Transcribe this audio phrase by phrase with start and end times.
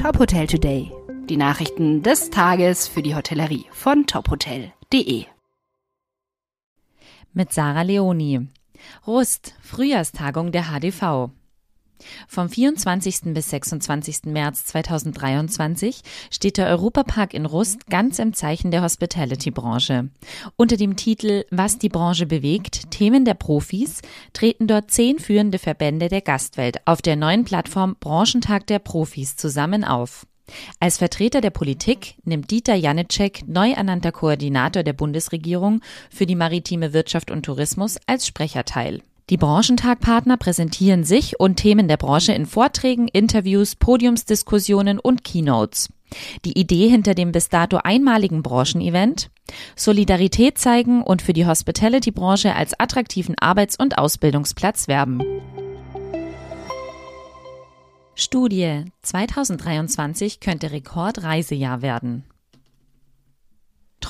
[0.00, 0.90] Top Hotel Today.
[1.28, 5.26] Die Nachrichten des Tages für die Hotellerie von tophotel.de.
[7.34, 8.48] Mit Sarah Leoni.
[9.06, 11.32] Rust, Frühjahrstagung der HDV.
[12.28, 13.34] Vom 24.
[13.34, 14.24] bis 26.
[14.26, 20.10] März 2023 steht der Europapark in Rust ganz im Zeichen der Hospitality-Branche.
[20.56, 24.00] Unter dem Titel Was die Branche bewegt, Themen der Profis,
[24.32, 29.84] treten dort zehn führende Verbände der Gastwelt auf der neuen Plattform Branchentag der Profis zusammen
[29.84, 30.26] auf.
[30.80, 35.80] Als Vertreter der Politik nimmt Dieter Janicek, neu ernannter Koordinator der Bundesregierung
[36.10, 39.02] für die maritime Wirtschaft und Tourismus, als Sprecher teil.
[39.30, 45.88] Die Branchentagpartner präsentieren sich und Themen der Branche in Vorträgen, Interviews, Podiumsdiskussionen und Keynotes.
[46.44, 49.30] Die Idee hinter dem bis dato einmaligen Branchenevent?
[49.76, 55.22] Solidarität zeigen und für die Hospitality-Branche als attraktiven Arbeits- und Ausbildungsplatz werben.
[58.16, 62.24] Studie 2023 könnte Rekordreisejahr werden.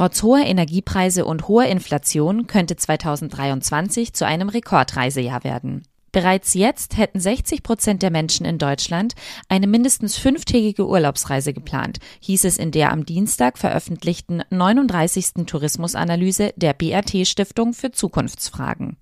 [0.01, 5.83] Trotz hoher Energiepreise und hoher Inflation könnte 2023 zu einem Rekordreisejahr werden.
[6.11, 9.13] Bereits jetzt hätten 60 Prozent der Menschen in Deutschland
[9.51, 15.45] eine mindestens fünftägige Urlaubsreise geplant, hieß es in der am Dienstag veröffentlichten 39.
[15.45, 18.97] Tourismusanalyse der BRT Stiftung für Zukunftsfragen.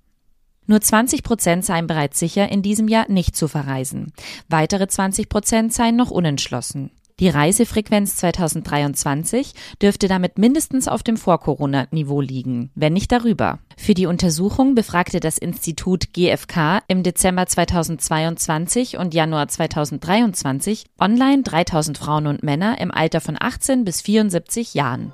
[0.66, 4.12] Nur 20 Prozent seien bereits sicher, in diesem Jahr nicht zu verreisen.
[4.48, 6.90] Weitere 20 Prozent seien noch unentschlossen.
[7.20, 9.52] Die Reisefrequenz 2023
[9.82, 13.58] dürfte damit mindestens auf dem Vor-Corona-Niveau liegen, wenn nicht darüber.
[13.76, 21.98] Für die Untersuchung befragte das Institut GfK im Dezember 2022 und Januar 2023 online 3000
[21.98, 25.12] Frauen und Männer im Alter von 18 bis 74 Jahren.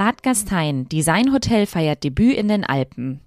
[0.00, 3.20] Bad Gastein, Designhotel feiert Debüt in den Alpen.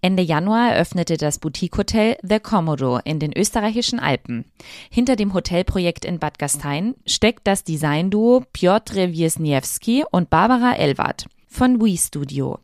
[0.00, 4.44] Ende Januar eröffnete das Boutique-Hotel The Komodo in den österreichischen Alpen.
[4.90, 11.80] Hinter dem Hotelprojekt in Bad Gastein steckt das Designduo Piotr Wiesniewski und Barbara Elwart von
[11.80, 12.58] We Studio.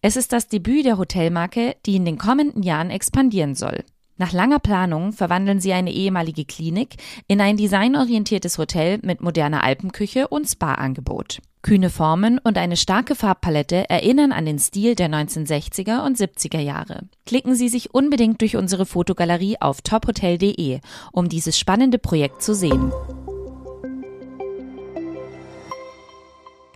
[0.00, 3.84] Es ist das Debüt der Hotelmarke, die in den kommenden Jahren expandieren soll.
[4.16, 6.94] Nach langer Planung verwandeln sie eine ehemalige Klinik
[7.28, 11.42] in ein designorientiertes Hotel mit moderner Alpenküche und Spa-Angebot.
[11.62, 17.02] Kühne Formen und eine starke Farbpalette erinnern an den Stil der 1960er und 70er Jahre.
[17.24, 20.80] Klicken Sie sich unbedingt durch unsere Fotogalerie auf tophotel.de,
[21.12, 22.92] um dieses spannende Projekt zu sehen.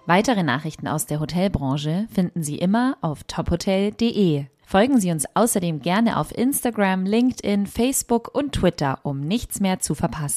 [0.07, 4.45] Weitere Nachrichten aus der Hotelbranche finden Sie immer auf tophotel.de.
[4.65, 9.97] Folgen Sie uns außerdem gerne auf Instagram, LinkedIn, Facebook und Twitter, um nichts mehr zu
[9.97, 10.35] verpassen.